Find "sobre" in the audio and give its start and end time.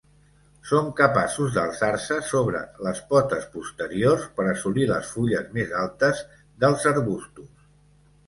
2.29-2.61